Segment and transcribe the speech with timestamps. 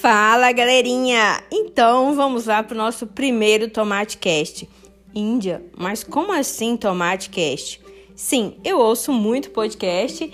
[0.00, 1.44] Fala galerinha!
[1.52, 4.66] Então vamos lá para o nosso primeiro Tomate Cast.
[5.14, 7.82] Índia, mas como assim Tomate Cast?
[8.16, 10.32] Sim, eu ouço muito podcast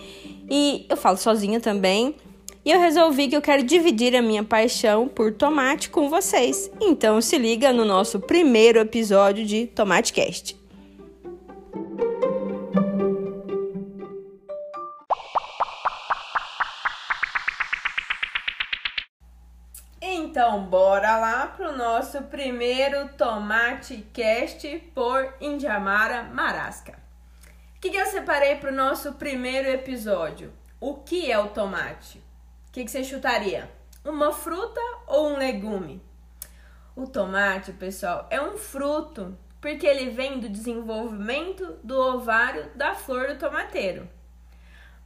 [0.48, 2.14] e eu falo sozinha também.
[2.64, 6.70] E eu resolvi que eu quero dividir a minha paixão por tomate com vocês.
[6.80, 10.55] Então se liga no nosso primeiro episódio de Tomate Cast.
[20.56, 26.98] Então, bora lá pro nosso primeiro Tomate Cast por Indiamara Marasca.
[27.76, 30.50] O que, que eu separei pro nosso primeiro episódio?
[30.80, 32.18] O que é o tomate?
[32.68, 33.70] O que, que você chutaria?
[34.02, 36.02] Uma fruta ou um legume?
[36.96, 43.28] O tomate, pessoal, é um fruto porque ele vem do desenvolvimento do ovário da flor
[43.28, 44.08] do tomateiro.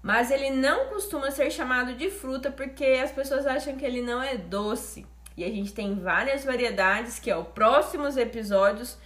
[0.00, 4.22] Mas ele não costuma ser chamado de fruta porque as pessoas acham que ele não
[4.22, 5.04] é doce.
[5.40, 8.98] E a gente tem várias variedades, que é o próximos episódios,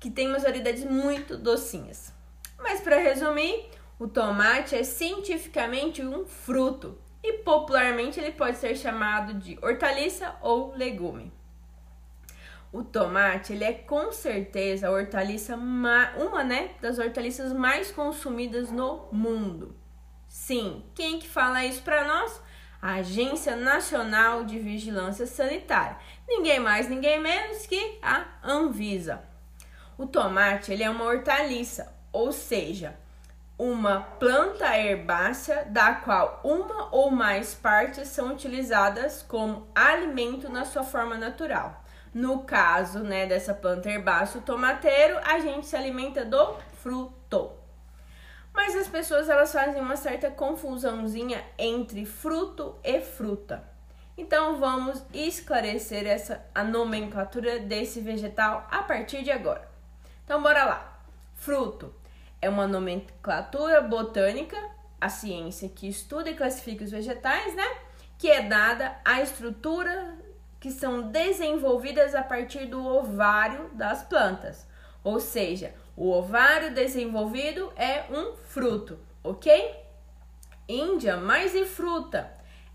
[0.00, 2.10] que tem umas variedades muito docinhas.
[2.58, 3.68] Mas para resumir,
[3.98, 10.74] o tomate é cientificamente um fruto e popularmente ele pode ser chamado de hortaliça ou
[10.74, 11.30] legume.
[12.72, 19.06] O tomate, ele é com certeza a hortaliça uma, né, das hortaliças mais consumidas no
[19.12, 19.76] mundo.
[20.26, 22.42] Sim, quem que fala isso para nós?
[22.84, 25.96] A Agência Nacional de Vigilância Sanitária.
[26.28, 29.22] Ninguém mais, ninguém menos que a Anvisa.
[29.96, 32.94] O tomate, ele é uma hortaliça, ou seja,
[33.56, 40.82] uma planta herbácea da qual uma ou mais partes são utilizadas como alimento na sua
[40.82, 41.82] forma natural.
[42.12, 47.50] No caso, né, dessa planta herbácea, o tomateiro, a gente se alimenta do fruto.
[48.54, 53.62] Mas as pessoas elas fazem uma certa confusãozinha entre fruto e fruta.
[54.16, 59.68] Então vamos esclarecer essa a nomenclatura desse vegetal a partir de agora.
[60.24, 61.02] Então bora lá.
[61.34, 61.92] Fruto
[62.40, 64.56] é uma nomenclatura botânica,
[65.00, 67.66] a ciência que estuda e classifica os vegetais, né?
[68.16, 70.16] Que é dada à estrutura
[70.60, 74.66] que são desenvolvidas a partir do ovário das plantas.
[75.02, 79.76] Ou seja, o ovário desenvolvido é um fruto, ok?
[80.68, 82.32] Índia, mais e fruta.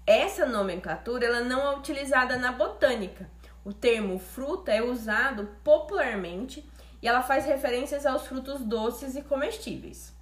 [0.07, 3.29] Essa nomenclatura ela não é utilizada na botânica.
[3.65, 6.67] O termo fruta é usado popularmente
[7.01, 10.15] e ela faz referências aos frutos doces e comestíveis.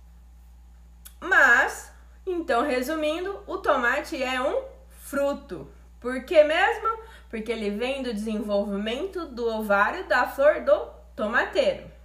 [1.20, 1.92] Mas,
[2.26, 5.72] então resumindo, o tomate é um fruto.
[6.00, 7.00] Por que mesmo?
[7.30, 11.97] Porque ele vem do desenvolvimento do ovário da flor do tomateiro.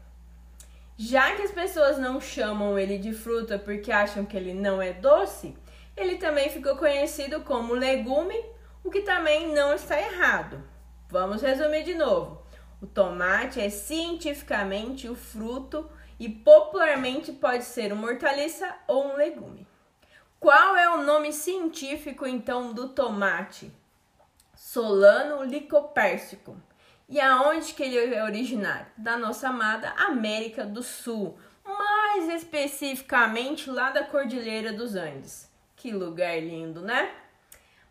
[0.97, 4.92] Já que as pessoas não chamam ele de fruta porque acham que ele não é
[4.92, 5.56] doce,
[5.97, 8.38] ele também ficou conhecido como legume,
[8.84, 10.62] o que também não está errado.
[11.08, 12.42] Vamos resumir de novo.
[12.81, 15.88] O tomate é cientificamente o fruto
[16.19, 19.66] e popularmente pode ser uma hortaliça ou um legume.
[20.41, 23.72] Qual é o nome científico então do tomate?
[24.56, 26.56] Solano licopérsicum.
[27.12, 28.86] E aonde que ele é originário?
[28.96, 35.46] Da nossa amada América do Sul, mais especificamente lá da Cordilheira dos Andes.
[35.76, 37.14] Que lugar lindo, né?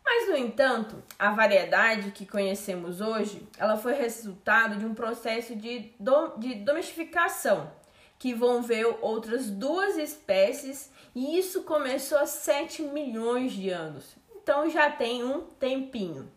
[0.04, 5.94] Mas, no entanto, a variedade que conhecemos hoje, ela foi resultado de um processo de,
[6.00, 7.72] dom, de domesticação,
[8.18, 14.16] que envolveu outras duas espécies, e isso começou há 7 milhões de anos.
[14.36, 16.28] Então já tem um tempinho.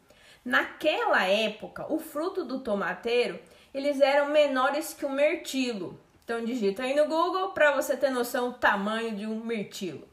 [0.44, 3.40] Naquela época, o fruto do tomateiro,
[3.72, 5.98] eles eram menores que o mirtilo.
[6.22, 10.06] Então digita aí no Google para você ter noção do tamanho de um mirtilo.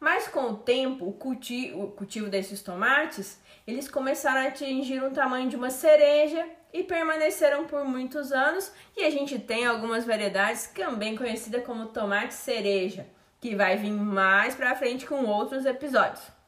[0.00, 5.12] Mas com o tempo, o cultivo, o cultivo desses tomates, eles começaram a atingir um
[5.12, 8.72] tamanho de uma cereja e permaneceram por muitos anos.
[8.96, 13.06] E a gente tem algumas variedades também conhecidas como tomate cereja,
[13.40, 16.39] que vai vir mais para frente com outros episódios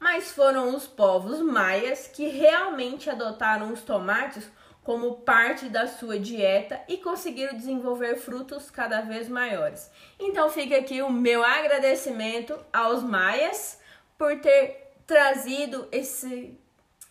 [0.00, 4.50] mas foram os povos maias que realmente adotaram os tomates
[4.86, 9.90] como parte da sua dieta e conseguiram desenvolver frutos cada vez maiores.
[10.16, 13.80] Então fica aqui o meu agradecimento aos maias
[14.16, 16.56] por ter trazido esse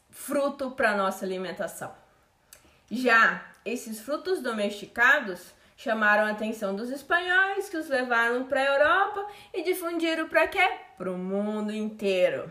[0.09, 1.93] fruto para nossa alimentação.
[2.89, 9.27] Já esses frutos domesticados chamaram a atenção dos espanhóis que os levaram para a Europa
[9.53, 10.77] e difundiram para quê?
[10.97, 12.49] Para o mundo inteiro.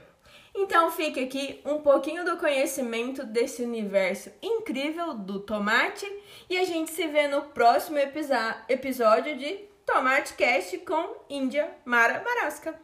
[0.54, 6.06] Então fica aqui um pouquinho do conhecimento desse universo incrível do tomate
[6.48, 12.78] e a gente se vê no próximo episódio de Tomate Cast com Índia Mara Marasca.